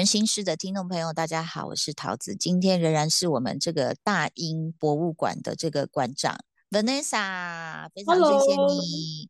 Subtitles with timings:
[0.00, 2.34] 各位女人心事的听众朋友，大家好，我是桃子。
[2.34, 6.38] 今天仍然是我们这个大英博物馆的这个馆长
[6.70, 9.28] Vanessa，非常谢谢你。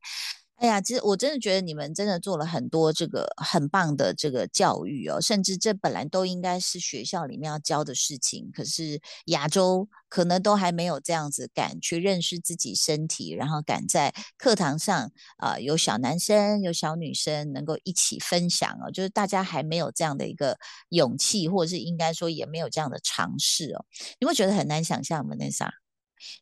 [0.61, 20.59] 哎呀，其实我真的觉得你们真的做了很多这个很棒的这个教育哦，甚至这本来都应该是学校里面要教的事情，可是亚洲可能都还没有这样子敢去认识自己身体，然后敢在课堂上啊有小男生有小女生能够一起分享哦，就是大家还没有这样的一个
[20.90, 23.87] 勇气，或者是应该说也没有这样的尝试哦，
[24.21, 25.35] 你会觉得很难想象吗？
[25.39, 25.73] 那啥，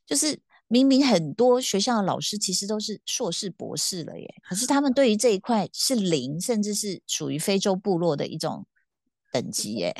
[0.06, 0.40] 就是。
[0.68, 8.66] 明明很多学校的老师其实都是硕士博士了耶，可是他们对于这一块是零，甚至是属于非洲部落的一种
[9.32, 9.94] 等级耶。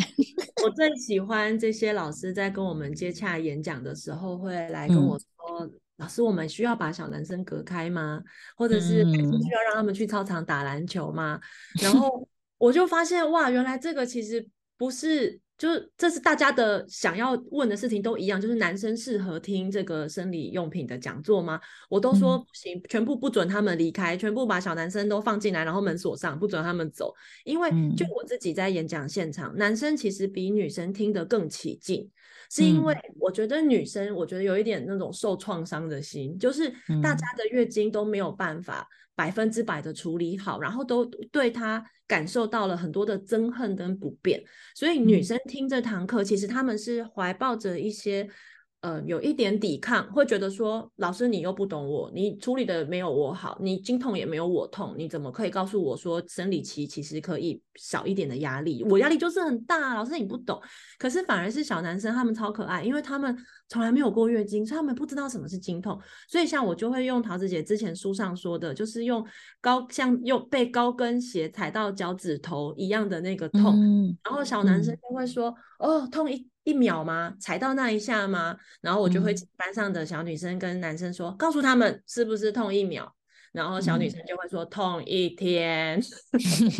[0.62, 8.22] 我最喜欢这些老师在跟我们接洽演讲的时候，会来跟我说：“老师，我们需要把小男生隔开吗？
[8.54, 11.40] 或者是需要让他们去操场打篮球吗？”
[11.82, 15.40] 然后我就发现，哇，原来这个其实不是。
[15.58, 21.60] 就是这是大家的想要问的事情都一样，就是男生适合听这个生理用品的讲座吗？
[21.88, 27.12] 我都说不行，全部不准他们离开，全部把小男生都放进来，然后门锁上，不准他们走。
[27.44, 32.08] 因为就我自己在演讲现场，男生其实比女生听得更起劲，
[32.50, 36.68] 是因为我觉得女生，我觉得有一点那种受创伤的心，就是
[37.02, 38.88] 大家的月经都没有办法。
[39.14, 44.40] 百分之百的处理好，然后都对她感受到了很多的憎恨跟不便，
[44.76, 48.28] 所以女生听这堂课，其实他们是怀抱着一些。
[48.80, 58.84] 呃，有一点抵抗，会觉得说，老师你又不懂我，你处理的没有我好，你经痛也没有我痛，你怎么可以告诉我说生理期其实可以少一点的压力？
[58.84, 60.62] 我压力就是很大，老师你不懂。
[60.96, 63.36] 可是反而是小男生他们超可爱，因为他们
[63.68, 65.98] 从来没有过月经，所以他们不知道什么是经痛。
[66.28, 69.26] 所以像我就会用桃子姐之前书上说的，就是用
[69.60, 76.48] 高像用被高跟鞋踩到脚趾头一样的那个痛，然后小男生就会说，哦，痛一。
[76.68, 77.34] 一秒吗？
[77.40, 78.54] 踩到那一下吗？
[78.82, 83.10] 然后我就会班上的小女生跟男生说，告诉他们是不是痛一秒，
[83.52, 85.98] 然后小女生就会说痛一天。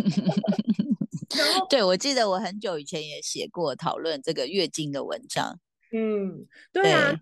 [1.71, 5.59] 对，我记得我很久以前也写过讨论这个月经的文章。
[5.91, 7.15] 嗯，对啊，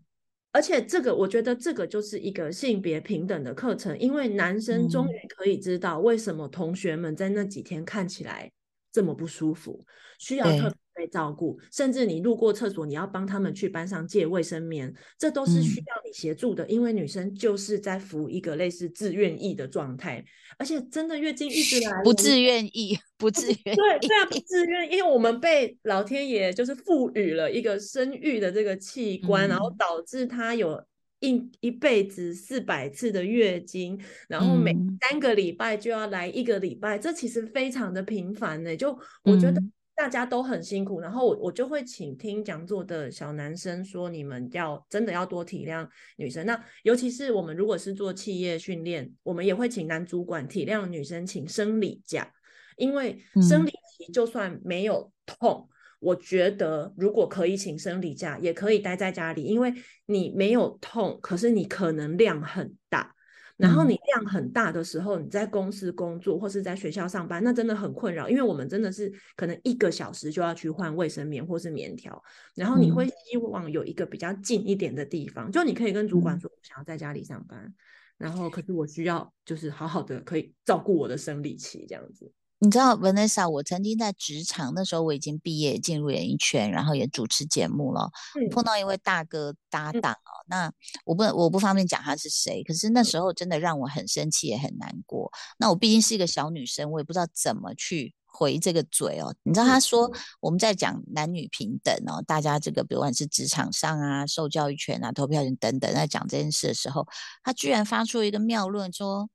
[0.50, 8.50] 而且这个我觉得这个就是一个性别平等的课程，因为男生终于可以知道为什么同学们在那几天看起来
[8.96, 9.84] 这么不舒服，
[10.18, 10.78] 需要特别。
[10.96, 16.66] 被照顾，甚至你路过厕所，你要帮他们去班上借卫生棉，这都是需要你协助的。
[16.68, 20.24] 因为女生就是在服一个类似自愿意的状态，
[20.56, 30.82] 而且真的月经一直来，不自愿意，不自 愿，对对啊，不自愿，因为我们被老天爷就是赋予了一个生育的这个器官，然后导致她有
[31.20, 38.76] 一一辈子四百次的月经，然后每三个礼拜就要来一个礼拜，这其实非常的频繁呢。
[38.76, 39.62] 就我觉得。
[39.98, 45.88] 大家都很辛苦，然后我我就会请听讲座的小男生说，你们要真的要多体谅
[46.18, 46.44] 女生。
[46.44, 52.30] 那尤其是我们如果是做企业训练，我们也会请男主管体谅女生，请生理假，
[52.76, 55.66] 因为生理期就算没有痛，
[55.98, 59.72] 我觉得如果可以请生理假，也可以待在家里，因为
[60.06, 63.14] 你没有痛，可是你可能量很大。
[63.56, 72.22] 然后你量很大的时候，你在公司工作或是在学校上班，那真的很困扰，因为我们真的是可能一个小时就要去换卫生棉或是棉条，
[72.54, 77.74] 然后你会希望有一个比较近一点的地方，就你可以跟主管说，我想要在家里上班，
[78.18, 82.30] 然后可是我需要就是好好的可以照顾我的生理期这样子。
[82.58, 88.10] 你知道，Vanessa，我曾经在职场那时候我已经毕业进入演艺圈，然后也主持节目了，
[88.50, 90.32] 碰到一位大哥搭档哦。
[90.46, 90.72] 那
[91.04, 95.30] 我不我不方便讲他是谁，可是那时候真的让我很生气也很难过。
[95.58, 99.34] 那我毕竟是一个小女生，我也不知道怎么去回这个嘴哦。
[99.42, 100.10] 你知道他说
[100.40, 107.06] 我们在讲男女平等哦，大家这个不管是职场上啊、受教育权啊、投票权等等，在讲这件事的时候，
[107.44, 109.28] 他居然发出一个妙论说。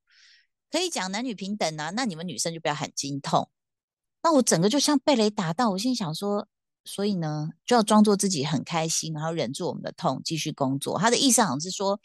[0.71, 3.49] 可以讲男女平等啊，那你们女生就不要喊经痛。
[4.23, 6.47] 那我整个就像被雷打到，我心想说，
[6.85, 10.97] 所以呢，就要装作自己很开心，然后忍住我们的痛，继续工作。
[10.97, 11.99] 他的意思好像是说，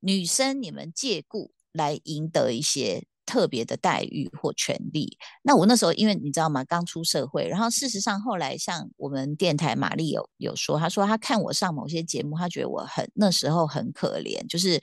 [0.00, 3.06] 女生你们借故来赢得一些。
[3.26, 6.64] 特别的待遇或权利，那我那时候因为你知道吗？
[6.64, 14.80] 刚出社会，然后事实上后来像我们电台玛丽有有说，她说她看我上某些节目，她觉得我很那时候很可怜，就是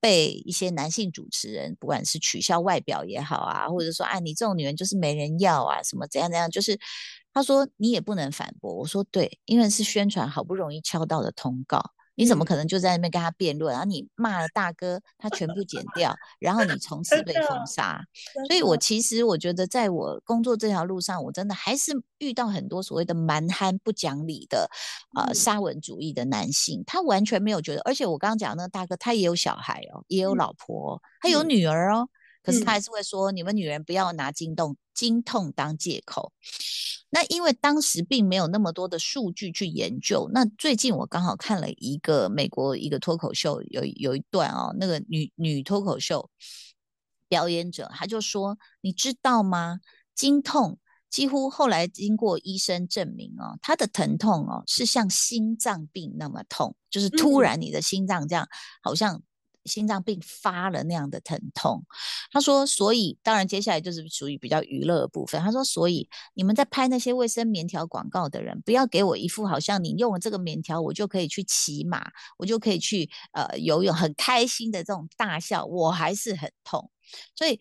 [0.00, 6.78] 被一些男性主持人，不管是取笑外表也好啊，或者说啊你这种女人就是没人要啊，什么怎样怎样，就是
[7.34, 8.72] 她说你也不能反驳。
[8.74, 11.82] 我说对，因为是宣传好不容易敲到的通告。
[12.20, 13.72] 你怎么可能就在那边跟他辩论？
[13.72, 17.98] 然后你骂了大哥，他全部剪掉，然后你从此被封杀。
[18.46, 24.68] 所以我其实我觉得，在我工作这条路上，我真的还是遇到很多所谓的蛮憨不讲理的
[25.16, 27.80] 呃沙文主义的男性，他完全没有觉得。
[27.86, 32.06] 而且我刚刚讲那个大哥，他也有小孩哦，也有老婆，他有女儿哦。
[32.42, 36.32] 可是他还是会说，你们女人不要拿经痛经痛当借口。
[37.10, 40.30] 那因为当时并没有那么多的数据去研究。
[40.32, 46.30] 那最近我刚好看了一个美国一个脱口秀，有有一段哦，那个女女脱口秀
[47.28, 49.80] 表演者，她就说，你知道吗？
[50.14, 50.78] 经痛
[51.10, 58.48] 几乎后来经过医生证明哦，她的疼痛哦是像心脏病那么痛，就是突然你的心脏这样
[58.82, 59.20] 好像。
[59.70, 61.84] 心脏病发了那样的疼痛，
[62.32, 65.40] 他说，所以当然接下来就是属于比较娱乐的部分。
[65.40, 76.90] 他说，所以你们在拍那些卫生棉条广告的人，不要给我一副好像你用了这个棉条，我就可以去骑马，我就可以去呃游泳，很开心的这种大笑，我还是很痛。
[77.36, 77.60] 所以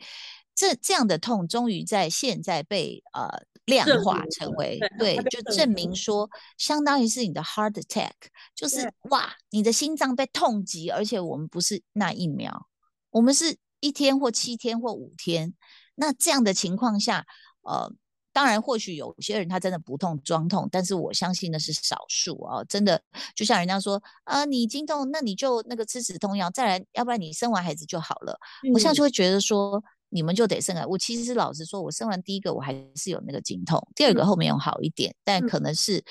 [0.55, 3.47] 这这样的痛，终于在现在被呃。
[3.69, 8.11] 量化成为对，就证明说，相当于是你的 heart attack，
[8.55, 12.67] 就是哇，你的心脏被痛击，而且我们不是那一秒，
[13.11, 15.53] 我们是一天或七天或五天。
[15.95, 17.25] 那这样的情况下，
[17.61, 17.91] 呃，
[18.33, 22.63] 当然或许有些人他真的不痛装痛，但是我相信那是少数啊。
[22.63, 23.01] 真的
[23.35, 28.39] 就像人家说啊，你经痛，那你就那个吃止痛药，再来，要不然你生完孩子就好了。
[28.73, 29.83] 我现在就会觉得说。
[30.11, 30.83] 你们就得生啊！
[30.87, 36.03] 我其实老实说，我生完第一个我还是有那个经痛，第二个后面有好一点，但可能是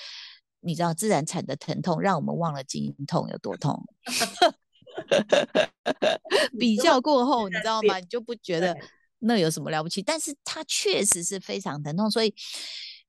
[0.60, 3.84] 你知道自然产的疼痛，让我们忘了经痛有多痛。
[6.58, 7.98] 比较过后，你知道吗？
[7.98, 8.76] 你就不觉得
[9.18, 10.00] 那有什么了不起？
[10.00, 12.32] 但是它确实是非常疼痛，所以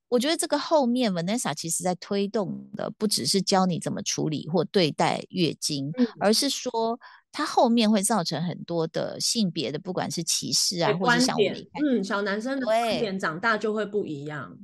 [0.07, 6.99] 我觉得这个后面 Vanessa 其实在推动的不只是教你怎么处理或对待月经，而是说。
[7.31, 14.57] 它后面会造成很多的性别的，不管是歧视啊，或者像我们嗯，小男生的观点长大就会不一样。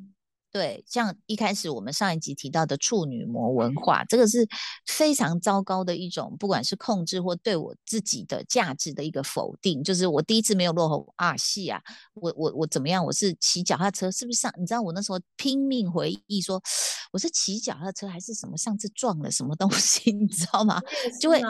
[0.51, 4.47] 对，像一开始我们上一集提到的处女膜文化，这个是
[4.85, 9.83] 非常糟糕的一种，不管是控制或对我自己的价值的一个否定。
[9.83, 11.81] 就是我第一次没有落后啊，戏啊，
[12.13, 13.05] 我我我怎么样？
[13.05, 14.49] 我是骑脚踏车，是不是上？
[14.57, 16.61] 你知道我那时候拼命回忆说，
[17.11, 18.55] 我是骑脚踏车还是什么？
[18.55, 20.09] 上次撞了什么东西？
[20.15, 20.81] 你知道吗？
[21.19, 21.41] 就会。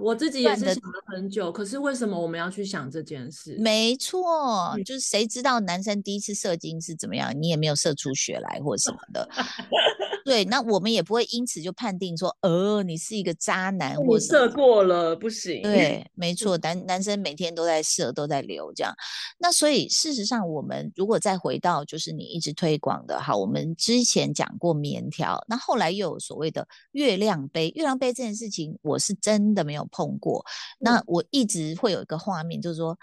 [0.00, 3.56] 我自己也是想了很久，可是为什么我们要去想这件事？
[3.58, 7.32] 没错，就是谁知道男生第一次射精是怎么样？
[7.40, 9.28] 你也没有射出血来或什么的。
[10.24, 15.62] 对，那我们也不会因此就判定说，呃，你是一个渣男或射过了不行。
[15.62, 18.94] 对，没错， 男男生每天都在射，都在流这样。
[19.38, 27.70] 那所以事实上，我们如果再回到就是你一直推广的，好，我们之前讲过棉条，那后来又有所谓的月亮杯。
[27.74, 30.44] 月亮杯这件事情，我是真的没有碰过。
[30.78, 32.98] 那我一直会有一个画面，就是说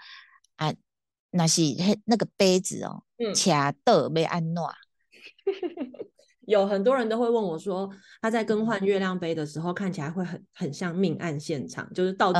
[0.56, 0.72] 啊，
[1.30, 1.62] 那是
[2.04, 3.02] 那个杯子哦，
[3.34, 4.72] 卡的被安诺。
[6.46, 7.90] 有很多人都会问我说，
[8.20, 12.38] 他在更换月亮杯的时候看起来会很很像命案现场，就是道具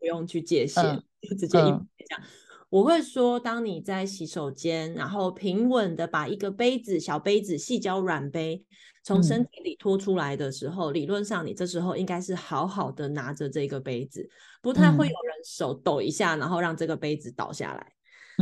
[0.00, 0.82] 不用去界限，
[1.20, 2.22] 就直接一这样。
[2.72, 8.64] 我会说，当你在洗手间，然后平稳的把一个杯子小杯子细胶软杯
[9.04, 14.26] 从身体里拖出来的时候，理论上你这时候应该是好好的拿着这个杯子，
[14.62, 17.92] 不太会有人手抖一下，然后让这个杯子倒下来。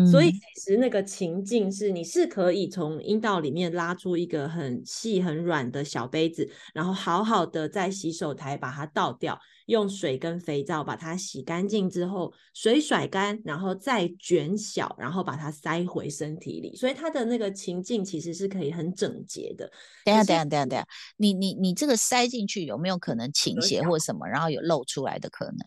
[0.06, 16.76] 所以其实那个情境是，你是可以从阴道里面拉出一个很细很软的小杯子，然后好好的在洗手台把它倒掉，用水跟肥皂把它洗干净之后，水甩干，然后再卷小，然后把它塞回身体里。
[16.76, 19.70] 所以它的那个情境其实是可以很整洁的。
[20.04, 25.58] 等下等下等下等下，你你你这个塞进去有没有可能倾斜或什么，然后有漏出来的可能？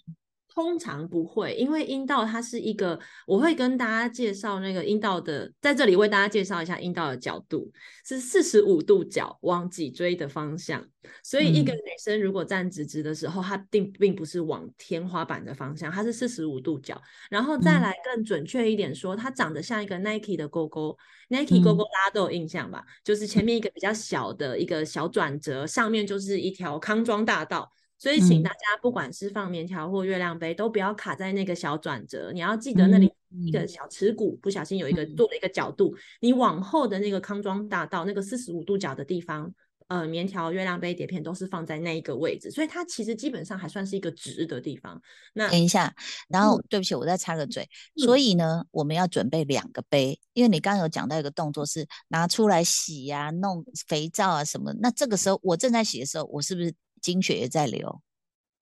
[0.54, 7.72] 通常不会，因为阴道它是一个，我会跟大家介绍那个阴道的，在这里为大家介绍一下阴道的角度
[8.06, 10.86] 是四十五度角往脊椎的方向，
[11.24, 20.96] 所以一个女生如果站直直的时候，她并并不是往天花板的方向，它是四十五度角，然后再来更准确一点说，它长得像一个 Nike 的勾勾
[21.30, 22.86] ，Nike 勾勾大家都有印象吧？
[23.04, 27.72] 就是前面一个比较小的一个小转折，上面就是一条康庄大道。
[28.04, 32.34] 所以，请大家不管是放棉条或月亮杯，都不要卡在那个小转折。
[32.34, 33.10] 你要记得那里
[33.46, 39.50] 一个小耻骨，不小心有一个做了一个角度，你往后的那个康庄大道那个四十五度角的地方，
[39.88, 45.02] 呃，棉条、月亮杯、碟片都是放在那一个位置，所以它其实基本上还算是一个直的地方。
[45.32, 45.96] 那等一下，
[46.28, 47.66] 然后对不起，我再插个嘴。
[47.96, 54.74] 所以呢，我们要准备两个杯，因为你刚刚有讲到一个动作是拿出来洗呀、弄肥皂啊什么。
[54.82, 56.74] 那这个时候我正在洗的时候，我是不是？
[57.04, 58.02] 经血也在流，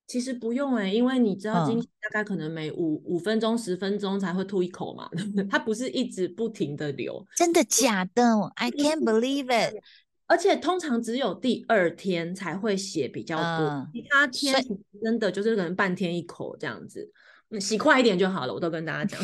[0.08, 5.10] 其实不用哎，因为你知道经大概可能每五五分钟、十分钟才会吐一口嘛，
[5.50, 7.26] 它不是一直不停的流。
[7.38, 8.24] 真的假的
[8.56, 9.76] ？I can't believe it。
[10.28, 14.66] 而且通常只有第二天才会血比较多，其他天
[15.04, 17.12] 真的就是可能半天一口这样子。
[17.60, 19.22] 洗快一点就好了，我都跟大家讲，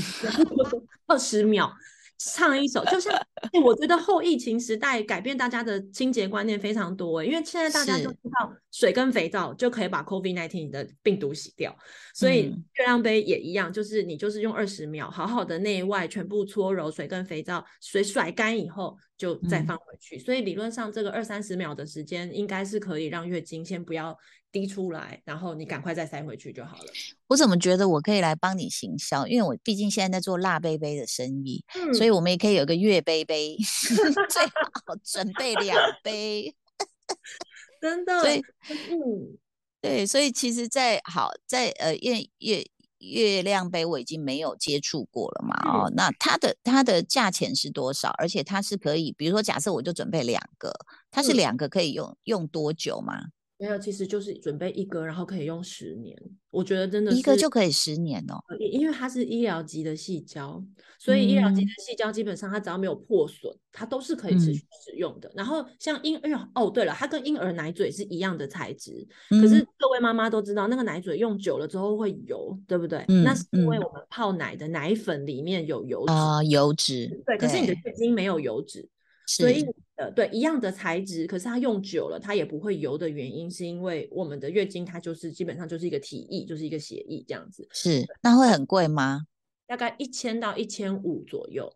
[1.08, 1.72] 二十秒。
[2.18, 3.14] 唱一首，就像
[3.64, 11.76] 我觉得后疫情时代改变大家的清洁观念非常多，因为现在大家都知道水跟肥皂就可以把 COVID-19 的病毒洗掉，
[12.14, 24.18] 所以月亮杯也一样，就是你就是用二十秒好好的内外全部搓揉水跟肥皂，水甩干以后就再放回去，所以理论上这个二三十秒的时间应该是可以让月经先不要。
[24.52, 26.86] 滴出来，然后你赶快再塞回去就好了。
[27.28, 29.28] 我怎么觉得我可以来帮你行销？
[29.28, 31.64] 因为我毕竟现在在做辣杯杯的生意，
[31.94, 33.58] 所以我们也可以有个月杯杯，
[34.30, 36.56] 最好准备两杯。
[37.80, 39.38] 真的，所以嗯，
[39.80, 42.66] 对，所以其实，在好在呃月月
[42.98, 45.56] 月亮杯我已经没有接触过了嘛。
[45.72, 48.10] 哦，那它的它的价钱是多少？
[48.18, 50.74] 而且它是可以，比如说假设我就准备两个，
[51.12, 53.22] 它是两个可以用用多久吗？
[53.60, 56.16] 没有，其实就是准备一个，然后可以用十年。
[56.52, 60.64] 我觉得真的一个就可以十年哦，因为它是医疗级的细胶，
[61.00, 65.32] 所以医疗级的细胶基本上它只要没有破损，它都是可以持续使用的。
[65.36, 73.04] 然后像婴儿，哦对了，它跟婴儿奶嘴是一样的材质，可是各位妈妈都知道，那个奶嘴用久了之后会油，对不对？
[73.08, 77.08] 那是因为我们泡奶的奶粉里面有油脂啊，油脂。
[77.26, 78.88] 对，可是你的月经没有油脂。
[79.28, 79.66] 所以，
[79.98, 87.68] 呃，对，一样的材质，可是它用久了，它也不会油的原因，是因为我们的月经它就是基本上就是一个体液，就是一个血液这样子。
[87.72, 89.24] 是，那会很贵吗？
[89.66, 91.68] 大概一千到一千五左右。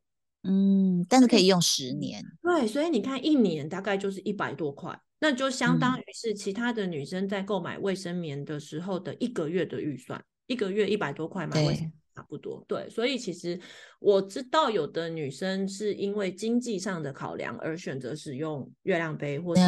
[0.43, 2.23] 嗯，但是可以用十年。
[2.41, 11.91] 对，所以你看一年大概就是一百多块，那就相当于是其他的女生在购买卫生棉的时候的一个月的预算，一个月一百多块买卫生。
[12.13, 12.63] 差不多。
[12.67, 13.59] 对，所以其实
[13.99, 19.61] 我知道有的女生是因为经济上的考量而选择使用月亮杯，或是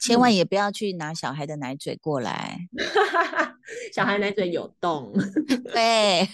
[0.00, 2.58] 千万也不要去拿小孩的奶嘴过来，
[3.92, 5.12] 小孩奶嘴有洞，
[5.72, 6.28] 对，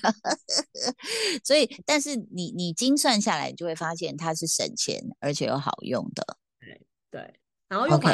[1.45, 6.81] 所以但是你你精算下来，就会发现它是省钱而且又好用的，对
[7.11, 7.35] 对，
[7.69, 8.11] 然后又可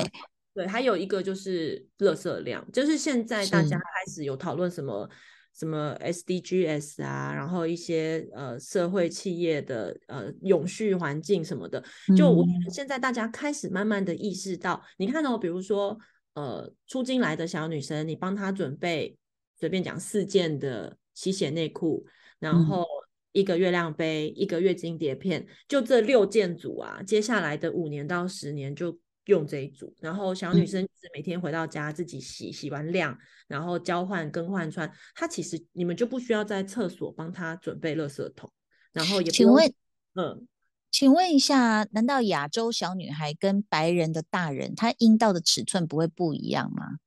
[0.54, 5.08] 对，还有一个就是热色量，就是现在大家开始有讨论什么。
[5.56, 11.82] 什么 SDGs 啊，然后一些呃社会企业的呃永续环境什么的，
[12.16, 15.96] 就我现在大家开始慢慢的意识到，你看到比如说
[16.34, 19.16] 呃出京来的小女生，你帮她准备
[19.58, 22.04] 随便讲四件的吸血内裤，
[22.40, 22.84] 然后
[23.32, 28.98] 一个月亮杯，一个月经碟片，就这六件组啊，接下来的五年到十年就。
[29.26, 33.16] 用这一组，然后小女生是每天回到家自己洗，洗完晾，
[33.48, 34.90] 然后交换更换穿。
[35.14, 38.50] 她其实你们就不需要在厕所帮她准备垃圾桶，
[38.92, 39.72] 然后也请问，
[40.14, 40.46] 嗯，
[40.90, 46.98] 请问一下，难道亚洲小女孩跟白人的大人，她阴道的尺寸不会不一样吗？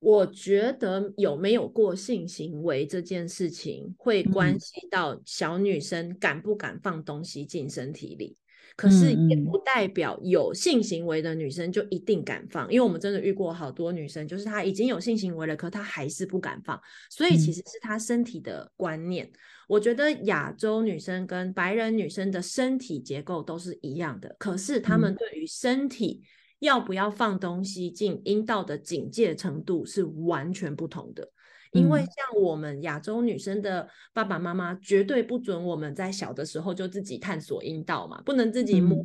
[0.00, 8.38] 我觉得有没有过性行为这件事情，会关系到小女生敢不敢放东西进身体里。
[8.80, 19.30] 可是也不代表有性行为的女生就一定敢放，因为我们真的遇过好多女生，就是她已经有性行为了，可她还是不敢放，所以其实是她身体的观念。
[19.68, 26.22] 我觉得亚洲女生跟白人女生的身体结构都是一样的，可是她们对于身体
[26.60, 31.30] 要不要放东西进阴道的警戒程度是完全不同的。
[31.72, 38.98] 因为像我们亚洲女生的爸爸妈妈绝对不准我们在小的时候就自己探索阴道嘛，不能自己摸，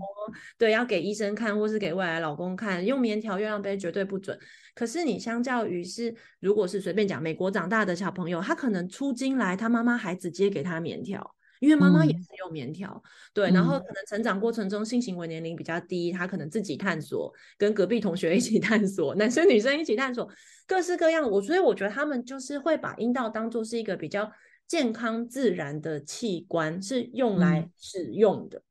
[0.58, 4.38] 对，要给医生看或是给未来老公看，用棉条、月亮杯绝对不准。
[4.74, 11.35] 可是你相较于是，如果是随便讲美国长大的小朋友，他可能出京来，他妈妈还直接给他棉条。
[11.60, 13.02] 因为妈妈也是用棉条，
[13.34, 20.30] 对，然后可能成长过程中性行为年龄比较低，他可能自己探索，跟隔壁同学一起探索，男生女生一起探索，
[20.68, 21.30] 各式各样。
[21.30, 24.32] 我所以我觉得他们就是会把阴道当做是一个比较
[24.68, 28.62] 健康自然的器官，是用来使用的。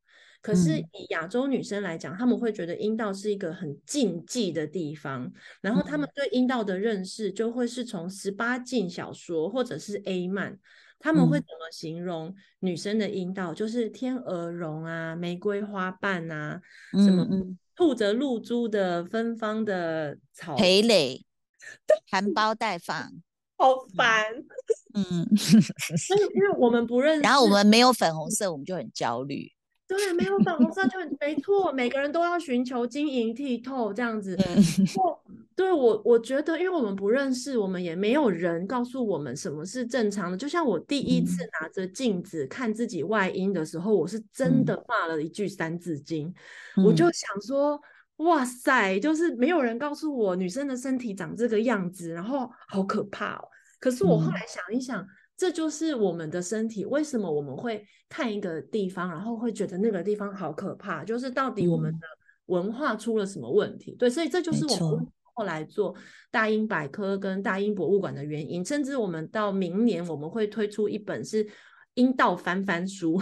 [0.41, 10.59] 可是以亚洲女生来讲，他们会觉得阴道是一个很禁忌的地方，然后他们对阴道的认识就会是从十八禁小说或者是 A 漫。
[10.99, 13.53] 他们会怎么形容女生的阴道？
[13.53, 16.59] 就是天鹅绒啊，玫瑰花瓣啊，
[16.93, 17.27] 什么
[17.75, 21.25] 吐着露珠的芬芳的草蓓蕾，
[22.09, 23.11] 含苞待放，
[23.57, 24.25] 好烦。
[24.95, 25.27] 嗯，
[26.33, 29.51] 因为我们不认识，然后我们没有粉红色，我们就很焦虑。
[29.87, 34.35] 对，没有粉红色就很没错，每个人都要寻求晶莹剔透这样子。
[35.55, 40.37] 对我，我觉得，因为我们不认识，我们也没有人告诉我们什么是正常的。
[40.37, 46.33] 就像我第一次拿着镜子看自己外阴的时候，我是真的骂了一句《三字经》，
[46.85, 47.79] 我就想说，
[48.17, 53.47] 哇塞，就是没有人告诉我女生的身体长这个样子，然后好可怕哦。
[53.79, 55.05] 可是我后来想一想。
[55.37, 61.03] 这就是我们的身体，为什么我们会看一个地方，然后会觉得那个地方好可怕？
[61.03, 62.07] 就是到底我们的
[62.45, 63.91] 文化出了什么问题？
[63.99, 65.95] 对，所以这就是我们后来做
[66.31, 68.65] 大英百科跟大英博物馆的原因。
[68.65, 71.47] 甚至我们到明年我们会推出一本是
[71.93, 73.21] 阴道翻翻书。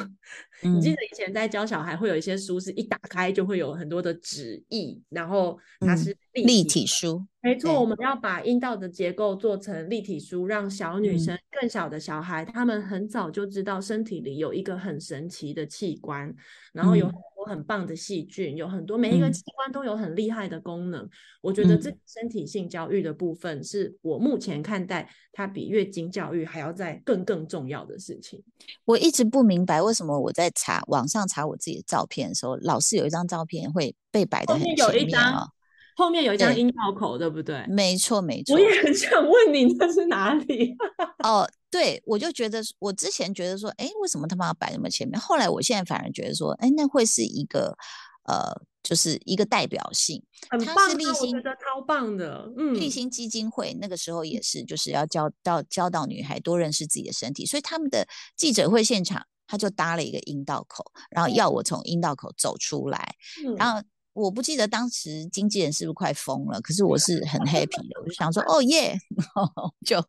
[0.62, 7.24] 你记得以前在教小孩会有一些书，是一打开就会有很多的纸意，然后它是立体书。
[7.41, 16.34] 没错，我们要把阴道的结构做成立体书，让小女生、更小的小孩，他们很早就知道身体里有一个很神奇的器官，
[16.72, 17.13] 然后有很
[17.44, 21.08] 多很棒的细菌，有很多每一个器官都有很厉害的功能。
[21.42, 28.42] 我觉得这身体性教育的部分，是我目前看待它比月经教育还要在更更重要的事情。
[28.86, 35.48] 我一直不明白为什么我在查网上查我自己的照片的时候，老是有一张照片会被摆的很前面啊。
[35.96, 37.66] 后面有一张阴道口，对不对？
[37.68, 38.56] 没错，没错。
[38.56, 40.76] 我也很想问你，那是哪里？
[41.24, 45.20] 哦，对，我就觉得，我之前觉得说，哎，为什么他妈要摆那么前面？
[45.20, 47.78] 后来我现在反而觉得说，哎，那会是一个，
[48.26, 50.22] 呃，就是一个代表性。
[50.50, 52.52] 很棒，我觉得超棒的。
[52.58, 63.16] 嗯，立新基金会那个时候也是，就是要教到教导女孩多认识自己的身体，所以他们的记者会现场，他就搭了一个阴道口，然后要我从阴道口走出来，
[63.58, 63.82] 然后。
[64.13, 68.96] 我不记得当时经纪人是不是快疯了，可是我是很 happy 的，我就想说，哦耶，
[69.86, 70.03] 就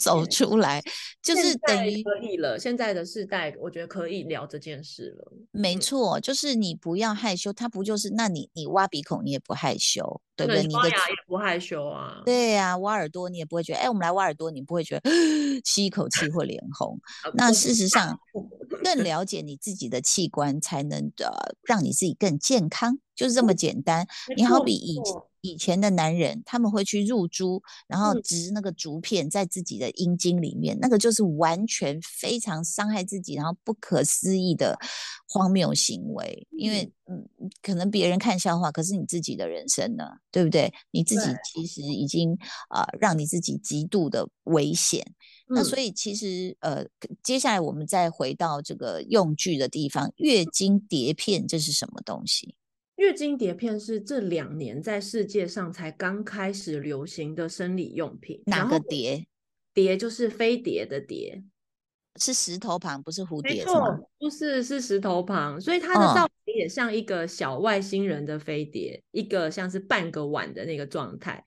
[0.00, 0.82] 走出来，
[1.22, 2.58] 就是等于可以了。
[2.58, 5.32] 现在的世代，我觉得可以聊这件事了。
[5.50, 8.10] 没错，就是你不要害羞，他不就是？
[8.10, 10.62] 那你你挖鼻孔，你也不害羞，对不对？
[10.62, 12.22] 你的牙也不害羞啊。
[12.24, 15.10] 对呀，挖耳朵你也不会觉得，哎，我们来挖耳朵，你不会觉得
[15.64, 16.98] 吸一口气会脸红。
[17.34, 18.18] 那事实上，
[18.82, 22.98] 更 了解你自己的器官，才能的让你自己更健康。
[23.14, 24.06] 就是这么简单。
[24.34, 24.98] 你好比以
[25.42, 34.78] 以前的男人，他们会去入珠，然后植那个竹片在自己的阴茎里面，那个就是完全非常伤害自己，然后不可思议的
[35.26, 36.46] 荒谬行为。
[36.50, 37.26] 因为嗯，
[37.62, 40.72] 可能别人看笑话，可是你自己的人生呢，对不对？
[40.90, 42.36] 你自己其实已经
[42.68, 45.04] 啊，让你自己极度的危险。
[45.52, 46.86] 那所以其实呃，
[47.24, 52.54] 接下来我们再回到这个用具的地方，月经碟片这是什么东西？
[53.00, 58.42] 月经碟片是这两年在世界上才刚开始流行的生理用品。
[58.44, 59.26] 哪个碟？
[59.72, 61.42] 碟就是飞碟的碟，
[62.16, 63.54] 是石头旁，不是蝴蝶。
[63.54, 71.42] 没错，不是是石头旁，所以它的造型也像一个小外星人的飞碟，一个像是半个碗的那个状态。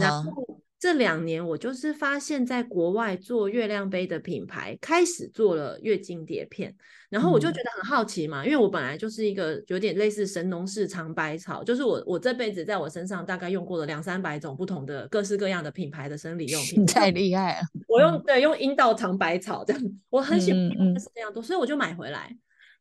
[0.00, 0.57] 然后。
[0.80, 6.72] 这两年，我就是发现，在国外做月亮杯的品牌开始做了月经碟片，
[7.10, 17.66] 然后我就觉得很好奇嘛，因为我本来就是一个有点类似神农氏尝百草，就是我我这辈子在我身上大概用过了两三百种不同的各式各样的品牌的生理用品， 太厉害了。
[17.88, 20.60] 我用对用阴道尝百草这样，我很喜欢
[21.00, 22.30] 是这样多，所以我就买回来。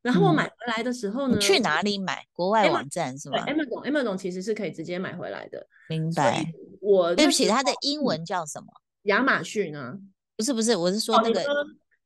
[0.04, 2.24] 然后我买回来的时候呢，去哪里买？
[2.32, 5.68] 国外网站是吗？Amazon，Amazon 其实是可以直接买回来的。
[5.90, 6.46] 明白。
[6.88, 8.68] 我对不起，它的英文叫什么？
[9.04, 9.98] 亚马逊呢？
[10.36, 11.44] 不是不是，我是说那个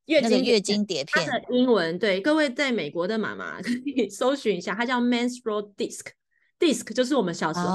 [0.06, 1.26] 月经月经碟片。
[1.26, 7.66] 它的英文对各位在美国的妈妈可以搜寻一下，它叫 menstrual disc，disc 就是我们小时候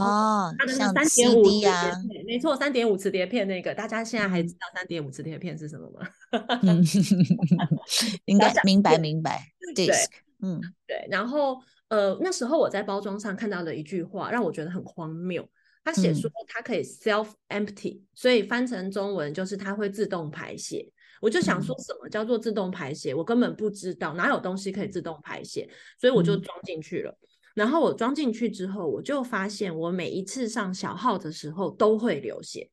[0.59, 6.09] 它的三点五磁碟片，没错，三点五磁碟片那个，大家现在还知道三点五磁碟片是什么吗？
[8.25, 9.47] 应该明白明白。
[9.75, 10.09] disc，
[10.43, 11.07] 嗯，对。
[11.11, 15.47] 然后呃，那时候我在包装上看到了一句话，让我觉得很荒谬。
[15.87, 20.85] 他写说它可以 self empty，所以翻成中文就是它会自动排泄。
[21.21, 23.15] 我就想说什么叫做自动排泄？
[23.15, 27.17] 我根本不知道哪有东西可以自动排泄，所以我就装进去了。
[27.55, 32.69] 然后我装进去之后，我就发现我每一次上小号的时候都会流血，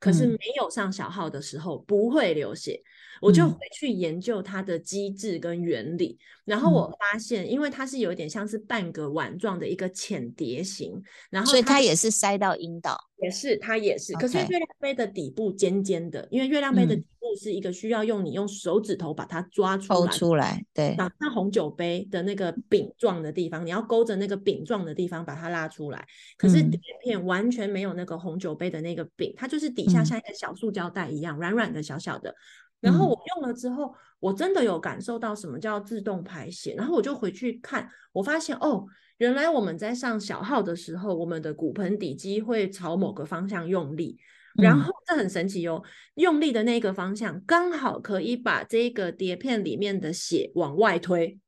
[0.00, 2.82] 可是没有上小号的时候不会流血。
[3.20, 14.12] 我就回去研究它的机制跟原理，然后我发现，因为它是有一点像是半个碗状的一个浅碟形，然后所以它也是塞到阴道，也是它也是。
[14.14, 26.06] 可是月亮杯的底部尖尖的，因为月亮杯的底部是一个需要用你用手指头把它抓出来，出来，对，像红酒杯的那个柄状的地方，你要勾着那个柄状的地方把它拉出来。
[26.36, 32.34] 可是碟片完全没有那个红酒杯的那个柄，它就是底下像一个小塑胶袋一样，软软的、小小的。
[32.80, 36.74] 然后我用了之后，我真的有感受到什么叫自动排血。
[36.74, 38.84] 然后我就回去看，我发现哦，
[39.18, 44.18] 原来我们在上小号的时候，我们的骨盆底肌会朝某个方向用力，
[44.56, 45.82] 然后这很神奇哦，
[46.14, 51.38] 用力的那个方向刚好可以把这个碟片里面的血往外推。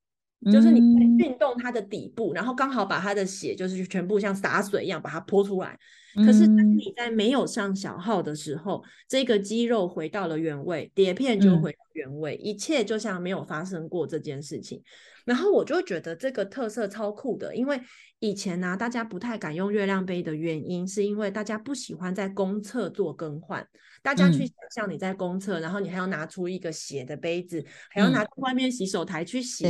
[0.52, 0.78] 就是你
[1.18, 5.78] 运动它的底部，然后刚好把它的血就是全部像洒水一样把它泼出来。
[6.14, 14.82] 可是当你在没有上小号的时候，这个肌肉回到了原位，碟片就回到原位，一切就像没有发生过这件事情。
[15.24, 17.78] 然后我就觉得这个特色超酷的，因为
[18.18, 23.64] 以前呢，大家不太敢用月亮杯的原因，是因为大家不喜欢在公厕做更换。
[24.02, 29.64] 大家去想象你在公厕，然后你还要拿出一个血的杯子，还要拿外面洗手台去洗。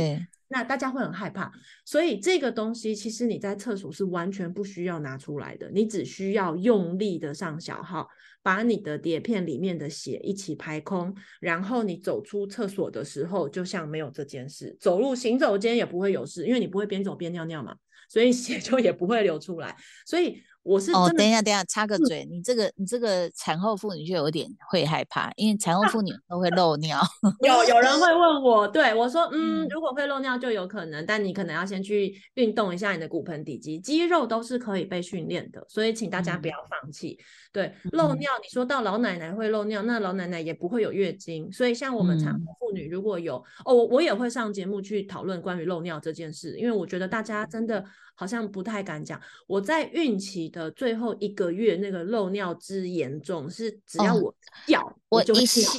[0.49, 1.51] 那大家会很害怕，
[1.85, 8.07] 所以这个东西其实你在厕所是完全不需要拿出来的，你只需要用力的上小号，
[8.41, 17.75] 把你的碟片里面的血一起排空，然后你走出厕所的时候，就像没有这件事，走路行走间也不会有事，因为你不会边走边尿尿嘛，
[18.09, 20.41] 所以血就也不会流出来，所以。
[20.63, 26.99] 我是哦，等一下，等一下，插个嘴，你这个你这个产后妇女就有点会害怕，因为产后 妇女都会漏尿。
[27.41, 37.17] 有有人会问我，对我说， 嗯，如果会漏尿就有可能，但你可能要先去运动一下你的骨盆底肌，肌肉都是可以被训练的，所以请大家不要放弃。
[37.51, 47.83] 对，漏尿，你说到老奶奶会漏尿，那老奶奶也不会有月经，所以像我们产后妇女如果有，哦，我我也会上节目去讨论关于漏尿这件事，因为我觉得大家真的。
[48.19, 49.17] 好像不太敢讲。
[49.47, 54.35] 我在孕期的最后一个月，那个漏尿之严重，是只要我
[54.67, 55.71] 笑，我一笑，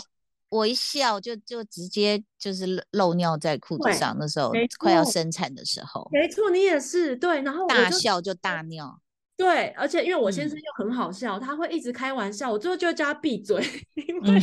[0.49, 4.17] 我一笑就就直接就是漏尿在裤子上。
[4.19, 7.43] 那时候快要生产的时候，没错，你也是对。
[7.43, 8.99] 然后大笑就大尿，
[9.37, 9.67] 对。
[9.77, 13.63] 而且因为我先生又很好笑，他会一直开玩笑，我最后就叫他闭嘴，
[14.09, 14.41] 因为。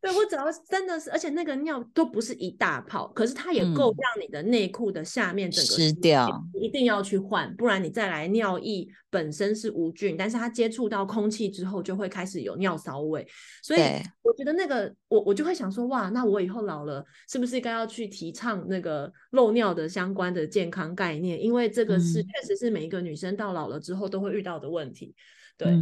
[0.00, 13.26] 对我只要真的是，而且那个尿都不是一大泡，可是它也够让你的内裤的下面整个湿掉，一定要去换，不然你再来尿液本身是无菌，但是它接触到空气之后就会开始有尿骚味，
[13.62, 13.80] 所以
[14.22, 21.38] 我觉得那个我我就会想说，哇，那我以后老了是不是该要去提倡那个漏尿的相关的健康概念？
[21.38, 25.14] 因为这个是确实是每一个女生到老了之后都会遇到的问题，
[25.58, 25.78] 对，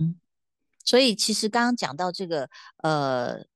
[0.85, 2.51] 所以其实刚刚讲到这个
[2.83, 3.47] 呃。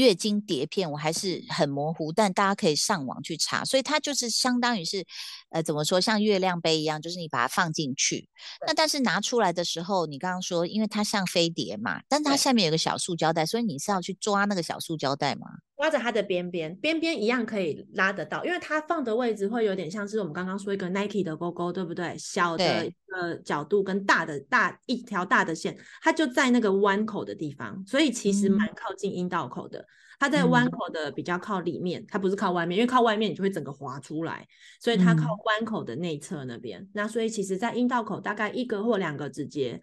[0.00, 5.04] 月经碟片我还是很模糊，但大家可以上网去查，所以它就是相当于是，
[5.50, 8.26] 呃，怎么说，像月亮杯一样，就是你把它放进去，
[8.66, 15.46] 那但是拿出来的时候，你刚刚说，因为它像飞碟嘛，但它下面有个小塑胶袋，所以你是要去抓那个小塑胶袋吗？
[15.80, 22.14] 抓着它的边边，边边一样可以拉得到，因为它放的位置会有点像是我们刚刚说一个 Nike 的勾勾，对不对？
[22.18, 29.82] 小的一个角度跟大的大一条大的线，它就在那个弯口的地方，所以其实蛮靠近阴道口的。
[30.18, 34.46] 它在弯口的比较靠里面，它不是靠外面，因为靠外面你就会整个滑出来，
[34.78, 36.86] 所以它靠弯口的内侧那边。
[36.92, 39.80] 那所以其实，在阴道口大概一个或两个指节。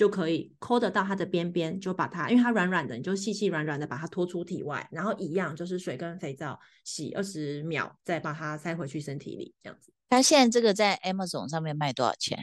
[0.00, 9.92] 就可以抠得到它的边边，就把它，因为它软软的，你就细细软软的把它拖出体外，然后一样就是水跟肥皂洗二十秒，再把它塞回去身体里，这样子。
[10.08, 12.38] 它现在这个在 Amazon 上面卖多少钱？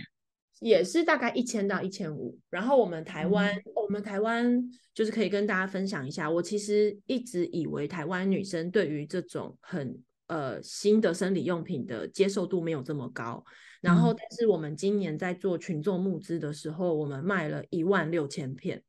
[0.60, 2.38] 也是大概一千到一千五。
[2.52, 13.44] 然后我们台湾，我们台湾就是可以跟大家分享一下，我其实一直以为台湾女生对于这种很呃新的生理用品的接受度没有这么高。
[13.82, 18.82] 然后，但是我们今年在做群众募资的时候，我们卖了一万六千片，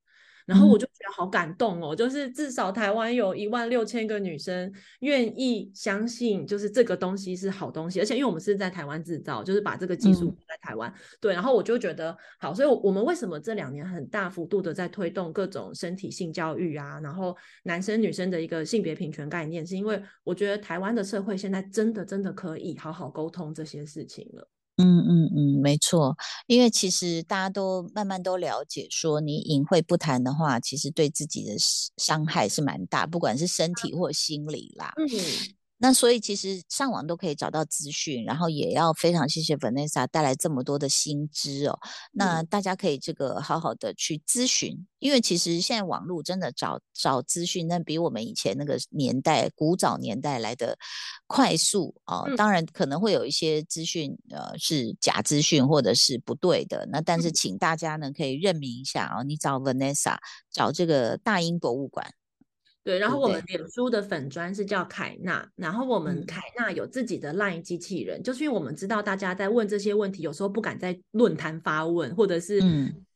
[0.49, 24.49] 然后我就觉得好感动哦，就是至少台湾有一万六千个女生愿意相信，就是这个东西是好东西，而且因为我们是在台湾制造，就是把这个技术在台湾，对，然后我就觉得好，所以我们为什么这两年很大幅度的在推动各种身体性教育啊，然后男生女生的一个性别平权概念，是因为我觉得台湾的社会现在真的真的可以好好沟通这些事情了。
[24.81, 31.57] 嗯嗯嗯，没错，因为其实大家都慢慢都了解，说你隐晦不谈的话，其实对自己的
[31.97, 34.93] 伤害是蛮大，不管是身体或心理啦。
[34.97, 35.58] 嗯。
[35.81, 41.79] 那所以其实上网都可以找到资讯，然后也要非常谢谢 Vanessa 带来这么多的新知哦。
[42.13, 50.77] 那大家可以这个好好的去咨询，因为其实现在网络真的找找资讯，那比我们以前那个年代古早年代来的
[51.29, 52.29] 快速哦。
[52.37, 60.17] 当然可能会有一些资讯呃是假资讯或者是不对的，那但是请大家呢可以认明一下哦，你找 Vanessa
[60.51, 62.13] 找这个大英博物馆。
[62.89, 72.63] 对，然后我们脸书的粉砖是叫凯纳，然后我们凯纳有自己的 LINE 机器人，就是因为我们知道大家在问这些问题，有时候不敢在论坛发问，或者是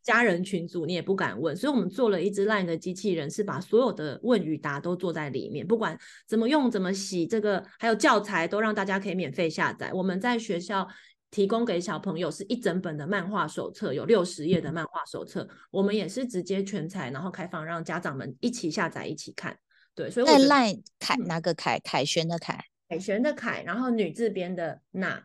[0.03, 9.91] 家人群组你也不敢问，所以我们做了一只 LINE 的机器人，是把所有的问与答都做在里面，不管怎么用、怎么洗，这个还有教材都让大家可以免费下载。
[9.95, 10.87] 我们在学校
[11.33, 19.59] 提供给小朋友是一整本的漫画手册，有六十页的漫画手册，我们也是直接全彩，然后开放让家长们一起下载、一起看。
[19.95, 21.81] 对，所以在 LINE 凯哪个凯？
[21.81, 25.25] 凯旋的凯，凯旋的凯，然后女字边的娜。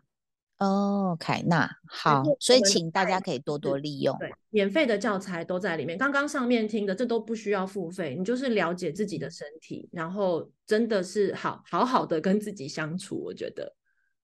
[0.59, 4.17] 哦，凯娜，好，所以请大家可以多多利用。
[4.17, 5.97] 对，免费的教材都在里面。
[5.97, 13.75] 刚刚上面听的，这都不需要付费，你就是了解自己的身体，然后真的是好好好的跟自己相处，我觉得。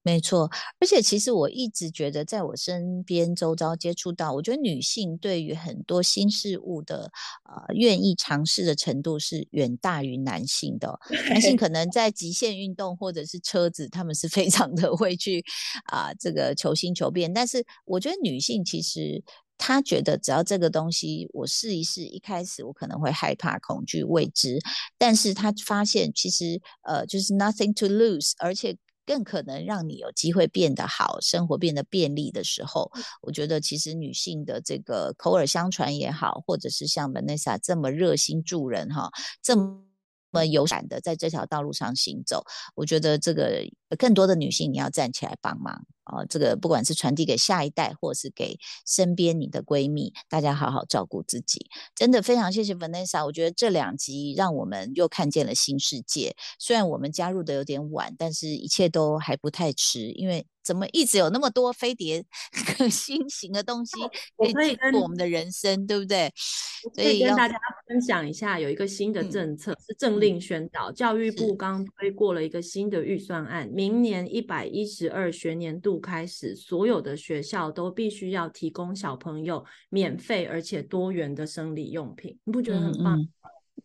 [0.05, 0.49] 没错，
[0.81, 7.09] 而且其实我一直觉得，在我身边周遭接触到，我觉得女性对于很多新事物的
[7.45, 10.99] 呃愿意尝试的程度是远大于男性的。
[11.29, 15.41] 男性可能在极限运动或者是车子，他们是非常的会去
[15.85, 19.23] 啊这个求新求变，但是我觉得女性其实
[19.57, 24.59] 她觉得只要这个东西我试一试，一开始我可能会害怕、恐惧、未知，
[24.97, 28.77] 但是她发现其实呃就是 nothing to lose，而且。
[29.05, 39.11] 更可能让你有机会变得好，生活变得便利的时候，我觉得其实女性的这个口耳相传也好，或者是像 Vanessa 这么热心助人哈，
[39.41, 39.83] 这么。
[40.35, 43.63] 么勇敢的在这条道路上行走，我觉得这个
[43.99, 46.25] 更多的女性你要站起来帮忙啊！
[46.25, 51.67] 这个不管是传递给下一代，或是给身边你的闺蜜，大家好好照顾自己。
[51.95, 56.35] 真的非常谢谢 Vanessa，我觉得这两集让我们又看见了新世界。
[56.59, 60.45] 虽然我们加入的有点晚，但是一切都还不太迟，因为。
[60.63, 62.23] 怎么一直有那么多飞碟
[62.89, 63.99] 新型的东西
[64.37, 66.31] 可以进入我们的人生，对不对？
[66.95, 83.19] 所以跟大家分享一下，有一个新的政策是政令宣导，教育部刚推过了一个新的预算案，明年一百一十二学年度开始，所有的学校都必须要提供小朋友免费而且多元的生理用品，你不觉得很棒？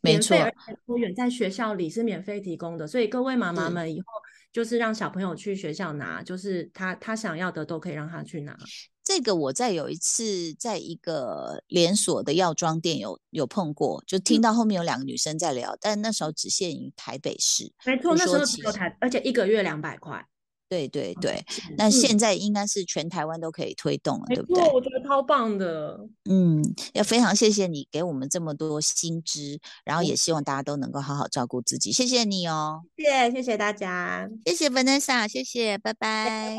[0.00, 4.06] 没错，而且多元在学校里是免费提供的，所以各位妈妈们以后。
[4.50, 8.56] 就是让小朋友去学校拿，就是他他想要的都可以让他去拿。
[9.04, 17.70] 这个我在有一次在一个连锁的药妆店有有碰过，就听到后面有两个女生在聊，但那时候只限于台北市。
[17.84, 20.26] 没错，那时候只有台，而且一个月两百块。
[20.68, 21.42] 对对对，
[21.76, 24.62] 那现在应该是全台湾都可以推动了，对不对？
[24.72, 25.98] 我觉得超棒的。
[26.28, 31.90] 嗯，要非常谢谢你给我们这么多新知，然后也希望大家都能够好好照顾自己。
[31.90, 36.56] 谢谢你哦，谢谢谢谢大家，谢谢 Vanessa，谢谢，拜拜，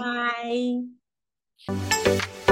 [1.67, 1.75] 拜
[2.47, 2.48] 拜。